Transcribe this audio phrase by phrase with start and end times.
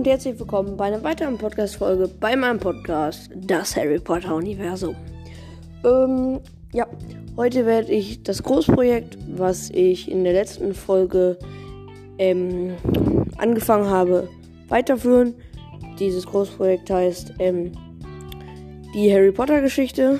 [0.00, 4.96] und herzlich willkommen bei einer weiteren Podcast-Folge bei meinem Podcast, das Harry Potter Universum.
[5.84, 6.40] Ähm,
[6.72, 6.86] ja,
[7.36, 11.38] heute werde ich das Großprojekt, was ich in der letzten Folge
[12.16, 12.78] ähm,
[13.36, 14.30] angefangen habe,
[14.68, 15.34] weiterführen.
[15.98, 17.72] Dieses Großprojekt heißt ähm,
[18.94, 20.18] die Harry Potter Geschichte.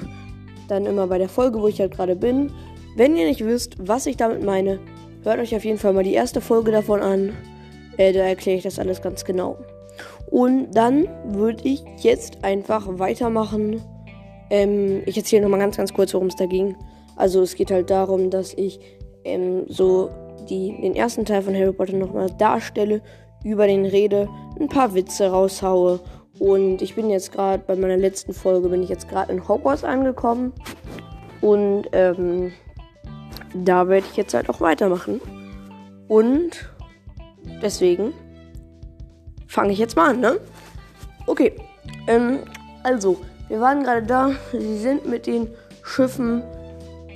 [0.69, 2.53] Dann immer bei der Folge, wo ich halt gerade bin.
[2.97, 4.79] Wenn ihr nicht wisst, was ich damit meine,
[5.23, 7.33] hört euch auf jeden Fall mal die erste Folge davon an.
[8.01, 9.59] Äh, da erkläre ich das alles ganz genau.
[10.31, 13.83] Und dann würde ich jetzt einfach weitermachen.
[14.49, 16.75] Ähm, ich erzähle nochmal ganz, ganz kurz, worum es da ging.
[17.17, 18.81] Also es geht halt darum, dass ich
[19.25, 20.09] ähm, so
[20.49, 23.03] die, den ersten Teil von Harry Potter nochmal darstelle,
[23.45, 26.01] über den rede, ein paar Witze raushaue.
[26.39, 29.85] Und ich bin jetzt gerade bei meiner letzten Folge, bin ich jetzt gerade in Hogwarts
[29.85, 30.55] angekommen.
[31.43, 32.53] Und ähm,
[33.53, 35.21] da werde ich jetzt halt auch weitermachen.
[36.09, 36.71] Und
[37.63, 38.13] Deswegen
[39.47, 40.41] fange ich jetzt mal an, ne?
[41.27, 41.55] Okay.
[42.07, 42.41] Ähm,
[42.83, 44.31] also, wir waren gerade da.
[44.53, 45.49] Sie sind mit den
[45.83, 46.43] Schiffen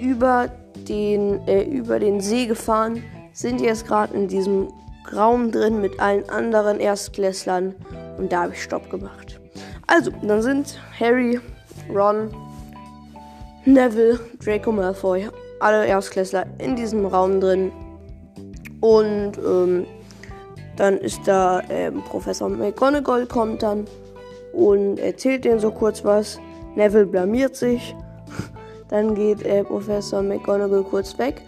[0.01, 0.51] über
[0.89, 3.03] den, äh, über den See gefahren.
[3.33, 4.69] Sind jetzt gerade in diesem
[5.15, 7.75] Raum drin mit allen anderen Erstklässlern.
[8.19, 9.41] Und da habe ich Stopp gemacht.
[9.87, 11.41] Also, dann sind Harry,
[11.89, 12.31] Ron,
[13.65, 15.29] Neville, Draco Malfoy,
[15.61, 17.73] alle Erstklässler in diesem Raum drin.
[18.81, 19.87] Und ähm,
[20.77, 23.85] dann ist da ähm, Professor McGonagall kommt dann
[24.53, 26.41] und erzählt denen so kurz was.
[26.77, 27.95] Neville blamiert sich.
[28.89, 31.43] Dann geht äh, Professor McGonagall kurz weg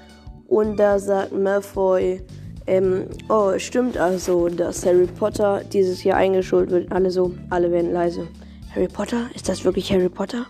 [0.48, 2.22] und da sagt Malfoy,
[2.66, 6.90] ähm, oh, stimmt also, dass Harry Potter dieses Jahr eingeschult wird.
[6.90, 8.27] Alle so, alle werden leise.
[8.74, 9.28] Harry Potter?
[9.34, 10.46] Ist das wirklich Harry Potter?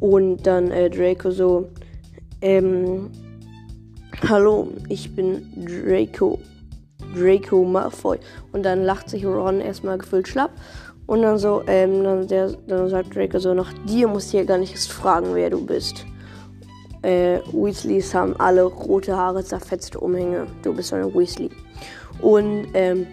[0.00, 1.68] Und dann äh, Draco so,
[2.42, 3.10] ähm,
[4.28, 6.38] hallo, ich bin Draco
[7.14, 8.18] Draco Malfoy.
[8.52, 10.50] Und dann lacht sich Ron erstmal gefüllt schlapp.
[11.06, 14.58] Und dann so, ähm, dann, der, dann sagt Draco so, nach dir muss ja gar
[14.58, 16.06] nicht erst fragen, wer du bist.
[17.02, 20.46] Äh, Weasleys haben alle rote Haare, zerfetzte Umhänge.
[20.62, 21.50] Du bist eine Weasley.
[22.20, 23.06] Und ähm,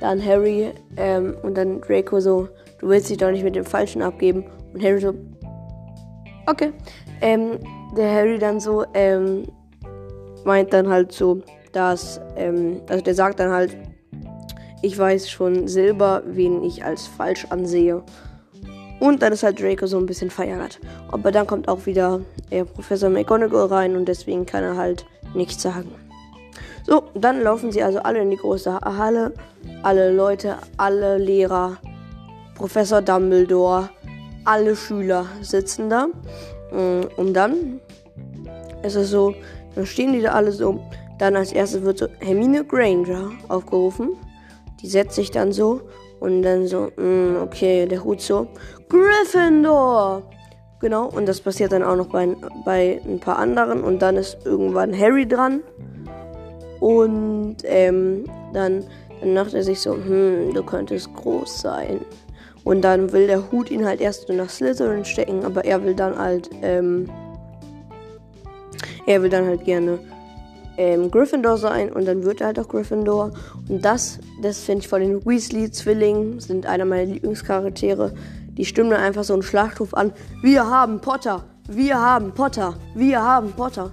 [0.00, 4.02] dann Harry ähm, und dann Draco so, du willst dich doch nicht mit dem Falschen
[4.02, 4.44] abgeben.
[4.72, 5.14] Und Harry so,
[6.46, 6.72] okay.
[7.20, 7.58] Ähm,
[7.96, 9.46] der Harry dann so, ähm,
[10.44, 13.76] meint dann halt so, dass, ähm, also der sagt dann halt,
[14.82, 18.02] ich weiß schon selber, wen ich als falsch ansehe.
[18.98, 20.78] Und dann ist halt Draco so ein bisschen verärgert.
[21.10, 22.20] Aber dann kommt auch wieder
[22.50, 25.90] äh, Professor McGonagall rein und deswegen kann er halt nichts sagen.
[26.86, 29.32] So, dann laufen sie also alle in die große Halle.
[29.82, 31.76] Alle Leute, alle Lehrer,
[32.54, 33.90] Professor Dumbledore,
[34.44, 36.08] alle Schüler sitzen da.
[36.72, 37.80] Mm, und dann
[38.82, 39.34] ist es so,
[39.74, 40.80] dann stehen die da alle so
[41.20, 44.16] dann als erstes wird so Hermine Granger aufgerufen.
[44.80, 45.82] Die setzt sich dann so
[46.18, 48.48] und dann so, mh, mm, okay, der Hut so,
[48.88, 50.22] Gryffindor!
[50.80, 54.38] Genau, und das passiert dann auch noch bei, bei ein paar anderen und dann ist
[54.46, 55.60] irgendwann Harry dran.
[56.80, 58.84] Und ähm, dann,
[59.20, 62.00] dann dachte er sich so, hm, du könntest groß sein.
[62.64, 65.94] Und dann will der Hut ihn halt erst so nach Slytherin stecken, aber er will
[65.94, 67.10] dann halt, ähm,
[69.06, 69.98] er will dann halt gerne
[70.80, 73.32] ähm, Gryffindor sein und dann wird er halt auch Gryffindor.
[73.68, 78.14] Und das, das finde ich von den Weasley-Zwillingen, sind einer meiner Lieblingscharaktere.
[78.56, 80.12] Die stimmen dann einfach so einen Schlachtruf an.
[80.42, 81.44] Wir haben Potter!
[81.68, 82.78] Wir haben Potter!
[82.94, 83.92] Wir haben Potter!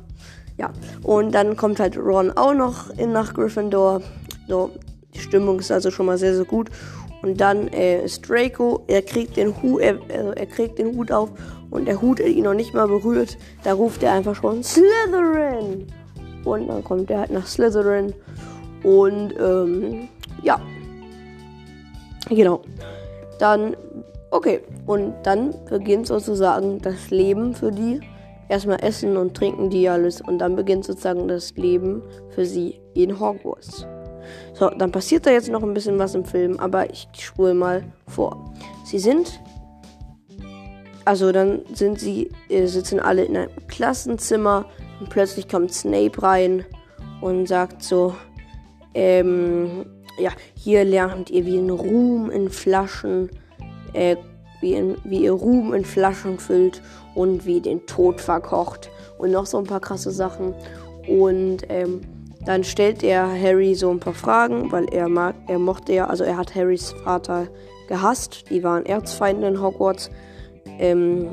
[0.57, 0.71] Ja,
[1.03, 4.01] und dann kommt halt Ron auch noch in nach Gryffindor.
[4.47, 4.71] So,
[5.13, 6.69] die Stimmung ist also schon mal sehr, sehr gut.
[7.21, 11.11] Und dann äh, ist Draco, er kriegt den Hut, er, also er kriegt den Hut
[11.11, 11.31] auf
[11.69, 13.37] und der Hut ihn noch nicht mal berührt.
[13.63, 15.87] Da ruft er einfach schon Slytherin.
[16.47, 18.13] Und dann kommt er halt nach Slytherin.
[18.83, 20.07] Und ähm,
[20.43, 20.59] ja.
[22.29, 22.61] Genau.
[23.39, 23.75] Dann,
[24.31, 24.61] okay.
[24.85, 27.99] Und dann beginnt sozusagen das Leben für die.
[28.49, 30.21] Erstmal essen und trinken die alles.
[30.21, 33.85] Und dann beginnt sozusagen das Leben für sie in Hogwarts.
[34.53, 37.83] So, dann passiert da jetzt noch ein bisschen was im Film, aber ich spule mal
[38.07, 38.53] vor.
[38.83, 39.39] Sie sind.
[41.05, 44.65] Also dann sind sie, äh, sitzen alle in einem Klassenzimmer
[44.99, 46.65] und plötzlich kommt Snape rein
[47.21, 48.15] und sagt so,
[48.93, 49.85] ähm,
[50.19, 53.29] ja, hier lernt ihr, wie ihr Ruhm in Flaschen,
[53.93, 54.15] äh,
[54.61, 56.81] wie, in, wie ihr Ruhm in Flaschen füllt
[57.13, 60.55] und wie den Tod verkocht und noch so ein paar krasse Sachen.
[61.07, 62.01] Und ähm,
[62.45, 66.23] dann stellt er Harry so ein paar Fragen, weil er mag, er mochte ja, also
[66.23, 67.47] er hat Harrys Vater
[67.87, 68.45] gehasst.
[68.49, 70.09] Die waren Erzfeinde in Hogwarts.
[70.79, 71.29] Ähm,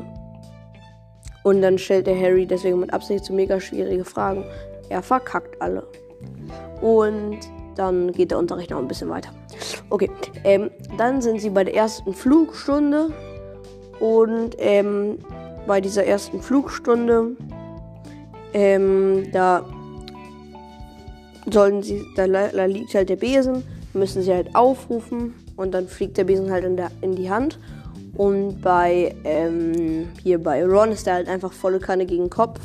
[1.44, 4.44] und dann stellt der Harry deswegen mit Absicht so mega schwierige Fragen.
[4.88, 5.86] Er verkackt alle.
[6.80, 7.38] Und
[7.76, 9.30] dann geht der Unterricht noch ein bisschen weiter.
[9.90, 10.10] Okay,
[10.42, 13.10] ähm, dann sind sie bei der ersten Flugstunde
[14.00, 15.18] und ähm,
[15.66, 17.36] bei dieser ersten Flugstunde,
[18.52, 19.64] ähm, da
[21.50, 26.16] sollen sie, da, da, liegt halt der Besen, müssen sie halt aufrufen und dann fliegt
[26.16, 27.58] der Besen halt in, der, in die Hand.
[28.16, 32.60] Und bei, ähm, hier bei Ron ist der halt einfach volle Kanne gegen Kopf.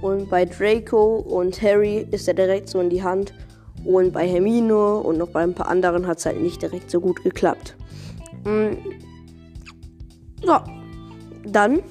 [0.00, 3.34] Und bei Draco und Harry ist er direkt so in die Hand.
[3.84, 7.00] Und bei Hermine und noch bei ein paar anderen hat es halt nicht direkt so
[7.00, 7.76] gut geklappt.
[8.44, 8.78] Mhm.
[10.42, 10.56] So,
[11.46, 11.82] dann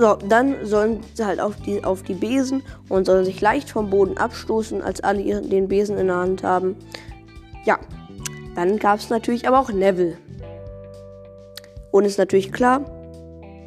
[0.00, 3.90] so, dann sollen sie halt auf die, auf die Besen und sollen sich leicht vom
[3.90, 6.76] Boden abstoßen, als alle ihren, den Besen in der Hand haben.
[7.66, 7.78] Ja,
[8.54, 10.16] dann gab es natürlich aber auch Neville.
[11.92, 12.84] Und ist natürlich klar,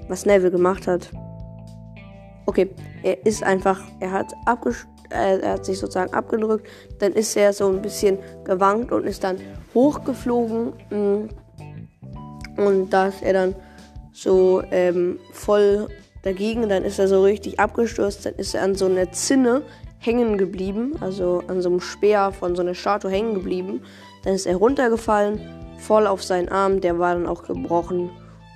[0.08, 1.10] was Neville gemacht hat.
[2.46, 2.70] Okay,
[3.04, 6.68] er ist einfach, er hat abgestoßen er hat sich sozusagen abgedrückt,
[7.00, 9.38] dann ist er so ein bisschen gewankt und ist dann
[9.74, 10.74] hochgeflogen.
[10.90, 11.30] Mm.
[12.60, 13.56] Und da ist er dann
[14.12, 15.88] so ähm, voll
[16.24, 19.64] dagegen, dann ist er so richtig abgestürzt, dann ist er an so einer Zinne
[19.98, 23.82] hängen geblieben, also an so einem Speer von so einer Statue hängen geblieben.
[24.24, 25.42] Dann ist er runtergefallen,
[25.84, 28.10] voll auf seinen Arm, der war dann auch gebrochen.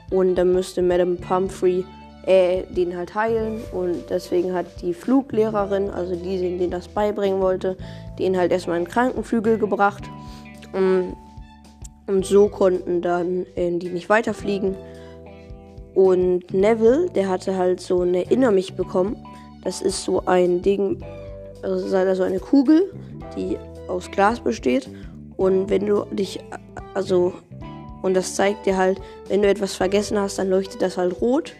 [0.09, 1.83] Und dann müsste Madame Pumphrey
[2.27, 3.61] äh, den halt heilen.
[3.71, 7.77] Und deswegen hat die Fluglehrerin, also die, denen das beibringen wollte,
[8.19, 10.03] den halt erstmal in den Krankenflügel gebracht.
[10.73, 11.15] Und,
[12.05, 14.75] und so konnten dann äh, die nicht weiterfliegen.
[15.95, 19.15] Und Neville, der hatte halt so eine Erinner mich bekommen.
[19.63, 21.03] Das ist so ein Ding,
[21.63, 22.93] also so eine Kugel,
[23.35, 23.57] die
[23.87, 24.89] aus Glas besteht.
[25.37, 26.39] Und wenn du dich,
[26.97, 27.33] also,
[28.01, 31.53] und das zeigt dir halt, wenn du etwas vergessen hast, dann leuchtet das halt rot.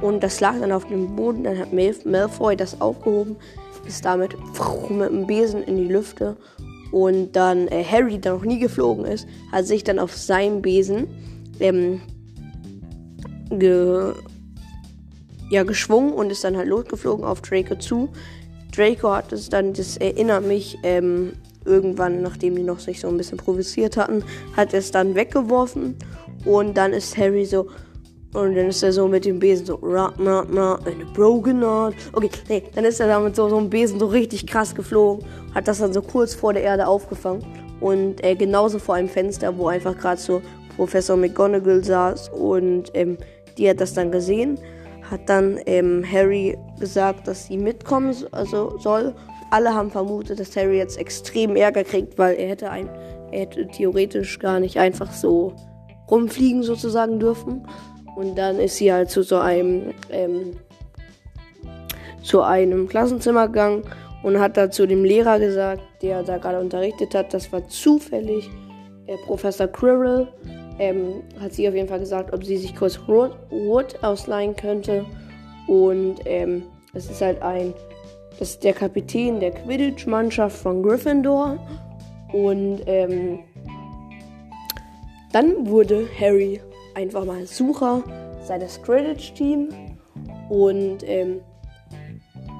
[0.00, 1.42] Und das lag dann auf dem Boden.
[1.42, 3.34] Dann hat Malfoy das aufgehoben,
[3.86, 4.36] ist damit
[4.88, 6.36] mit dem Besen in die Lüfte.
[6.92, 11.08] Und dann äh, Harry, der noch nie geflogen ist, hat sich dann auf seinem Besen
[11.58, 12.00] ähm,
[13.50, 14.12] ge,
[15.50, 18.10] ja, geschwungen und ist dann halt losgeflogen auf Draco zu.
[18.70, 21.32] Draco hat es dann, das erinnert mich, ähm,
[21.64, 24.24] irgendwann, nachdem die noch sich so ein bisschen provoziert hatten,
[24.56, 25.96] hat es dann weggeworfen
[26.44, 27.68] und dann ist Harry so
[28.34, 31.94] und dann ist er so mit dem Besen so ra, na, na, eine broken heart.
[32.12, 35.24] Okay, nee, dann ist er damit so, so einem Besen so richtig krass geflogen,
[35.54, 37.44] hat das dann so kurz vor der Erde aufgefangen
[37.80, 40.42] und äh, genauso vor einem Fenster, wo einfach gerade so
[40.76, 43.18] Professor McGonagall saß und ähm,
[43.56, 44.58] die hat das dann gesehen,
[45.08, 49.14] hat dann ähm, Harry gesagt, dass sie mitkommen also soll.
[49.54, 52.88] Alle haben vermutet, dass Harry jetzt extrem Ärger kriegt, weil er hätte, ein,
[53.30, 55.54] er hätte theoretisch gar nicht einfach so
[56.10, 57.64] rumfliegen sozusagen dürfen.
[58.16, 60.56] Und dann ist sie halt zu so einem ähm,
[62.20, 63.84] zu einem Klassenzimmer gegangen
[64.24, 68.50] und hat da zu dem Lehrer gesagt, der da gerade unterrichtet hat, das war zufällig
[69.06, 70.26] äh, Professor Quirrell
[70.80, 75.04] ähm, hat sie auf jeden Fall gesagt, ob sie sich kurz Wood ausleihen könnte.
[75.68, 77.72] Und ähm, es ist halt ein,
[78.38, 81.58] das ist der Kapitän der Quidditch-Mannschaft von Gryffindor.
[82.32, 83.40] Und ähm,
[85.32, 86.60] dann wurde Harry
[86.94, 88.02] einfach mal Sucher
[88.42, 89.74] seines Quidditch-Teams.
[90.48, 91.40] Und ähm,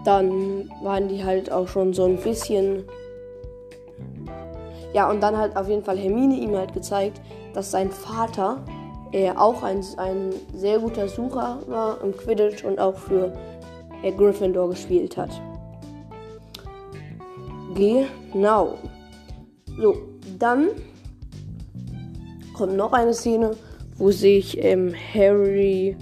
[0.04, 2.84] dann waren die halt auch schon so ein bisschen.
[4.92, 7.20] Ja, und dann hat auf jeden Fall Hermine ihm halt gezeigt,
[7.52, 8.64] dass sein Vater
[9.12, 13.32] äh, auch ein, ein sehr guter Sucher war im Quidditch und auch für
[14.02, 15.30] äh, Gryffindor gespielt hat.
[17.74, 18.78] Genau.
[19.80, 19.96] So,
[20.38, 20.68] dann
[22.54, 23.52] kommt noch eine Szene,
[23.96, 25.96] wo sich ähm, Harry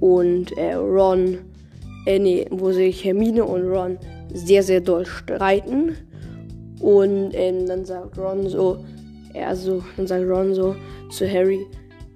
[0.00, 1.38] und äh, Ron,
[2.06, 3.98] äh, nee, wo sich Hermine und Ron
[4.32, 5.96] sehr, sehr doll streiten.
[6.80, 8.84] Und ähm, dann sagt Ron so,
[9.34, 10.76] er so, dann sagt Ron so
[11.10, 11.66] zu Harry,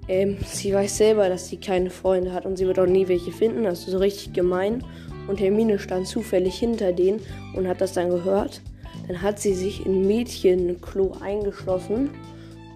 [0.07, 3.31] ähm, sie weiß selber, dass sie keine Freunde hat und sie wird auch nie welche
[3.31, 3.63] finden.
[3.63, 4.83] Das ist so richtig gemein.
[5.27, 7.21] Und Hermine stand zufällig hinter denen
[7.55, 8.61] und hat das dann gehört.
[9.07, 12.09] Dann hat sie sich in Mädchenklo eingeschlossen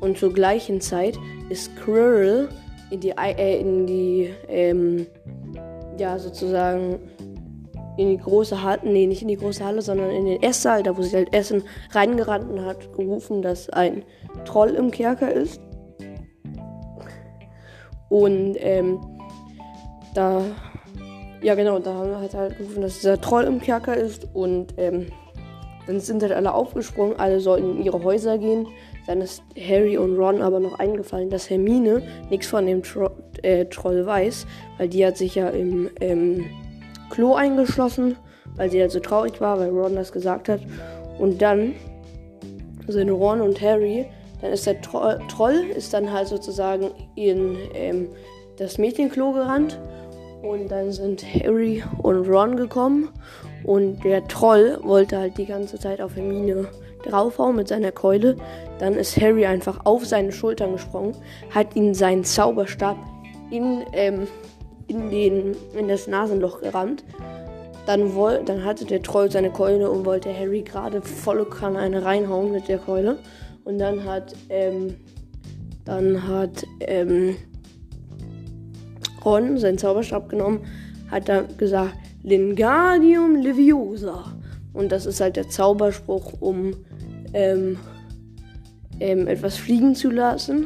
[0.01, 1.17] und zur gleichen Zeit
[1.49, 2.49] ist Quirrell
[2.91, 5.07] in die, äh, in die, ähm,
[5.97, 6.99] ja, sozusagen
[7.97, 10.95] in die große Halle, nee, nicht in die große Halle, sondern in den Esssaal, da
[10.95, 14.03] wo sie halt Essen reingerannt und hat gerufen, dass ein
[14.45, 15.59] Troll im Kerker ist.
[18.09, 18.99] Und ähm,
[20.13, 20.43] da,
[21.41, 24.27] ja genau, da haben wir halt, halt gerufen, dass dieser Troll im Kerker ist.
[24.33, 25.07] Und ähm,
[25.87, 28.67] dann sind halt alle aufgesprungen, alle sollten in ihre Häuser gehen.
[29.07, 33.09] Dann ist Harry und Ron aber noch eingefallen, dass Hermine nichts von dem Tro
[33.41, 34.45] äh, Troll weiß,
[34.77, 36.45] weil die hat sich ja im ähm,
[37.09, 38.17] Klo eingeschlossen,
[38.55, 40.59] weil sie halt so traurig war, weil Ron das gesagt hat.
[41.17, 41.73] Und dann
[42.87, 44.05] sind Ron und Harry.
[44.41, 48.09] Dann ist der Tro Troll ist dann halt sozusagen in ähm,
[48.57, 49.79] das Mädchenklo gerannt.
[50.41, 53.09] Und dann sind Harry und Ron gekommen.
[53.67, 56.69] Und der Troll wollte halt die ganze Zeit auf Hermine
[57.03, 58.37] draufhauen mit seiner Keule.
[58.79, 61.13] Dann ist Harry einfach auf seine Schultern gesprungen,
[61.53, 62.95] hat ihn seinen Zauberstab
[63.51, 64.25] in, ähm,
[64.87, 67.03] in, den, in das Nasenloch gerammt.
[67.85, 72.05] Dann, woll, dann hatte der Troll seine Keule und wollte Harry gerade volle Kanne eine
[72.05, 73.19] reinhauen mit der Keule.
[73.65, 74.95] Und dann hat, ähm,
[75.83, 77.35] dann hat, ähm,
[79.25, 80.61] Ron seinen Zauberstab genommen,
[81.11, 81.97] hat dann gesagt,
[82.27, 84.25] Lingardium Leviosa.
[84.73, 86.73] Und das ist halt der Zauberspruch, um
[87.33, 87.77] ähm,
[88.99, 90.65] ähm, etwas fliegen zu lassen.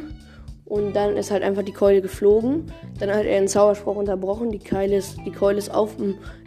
[0.64, 2.64] Und dann ist halt einfach die Keule geflogen.
[2.98, 4.50] Dann hat er einen Zauberspruch unterbrochen.
[4.50, 5.94] Die Keule ist, die Keule ist, auf,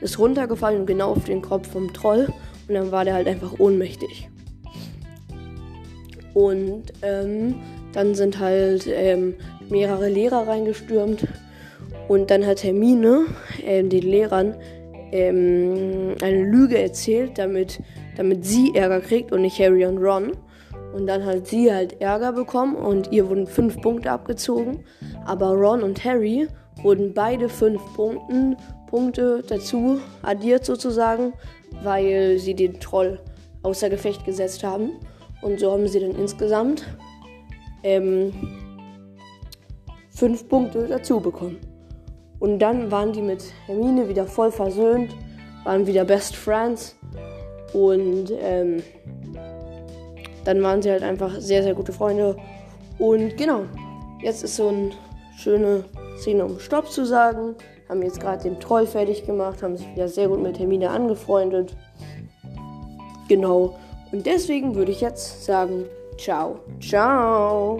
[0.01, 2.27] ist runtergefallen und genau auf den Kopf vom Troll.
[2.67, 4.29] Und dann war der halt einfach ohnmächtig.
[6.33, 7.55] Und ähm,
[7.93, 9.35] dann sind halt ähm,
[9.69, 11.25] mehrere Lehrer reingestürmt.
[12.09, 13.27] Und dann hat Hermine
[13.65, 14.55] äh, den Lehrern
[15.11, 17.81] ähm, eine Lüge erzählt, damit,
[18.17, 20.31] damit sie Ärger kriegt und nicht Harry und Ron.
[20.93, 24.85] Und dann hat sie halt Ärger bekommen und ihr wurden fünf Punkte abgezogen.
[25.25, 26.47] Aber Ron und Harry
[26.81, 28.55] wurden beide fünf Punkten,
[28.89, 31.33] Punkte dazu addiert sozusagen,
[31.83, 33.19] weil sie den Troll
[33.63, 34.91] außer Gefecht gesetzt haben.
[35.41, 36.85] Und so haben sie dann insgesamt
[37.83, 38.31] ähm,
[40.09, 41.57] fünf Punkte dazu bekommen.
[42.39, 45.15] Und dann waren die mit Hermine wieder voll versöhnt,
[45.63, 46.95] waren wieder Best Friends.
[47.73, 48.83] Und ähm,
[50.43, 52.37] dann waren sie halt einfach sehr, sehr gute Freunde.
[52.99, 53.63] Und genau,
[54.21, 54.91] jetzt ist so eine
[55.37, 55.83] schöne
[56.17, 57.55] Szene, um Stopp zu sagen.
[57.89, 61.75] Haben jetzt gerade den Troll fertig gemacht, haben sich wieder sehr gut mit Hermine angefreundet.
[63.27, 63.75] Genau.
[64.11, 65.85] Und deswegen würde ich jetzt sagen,
[66.17, 67.79] ciao, ciao.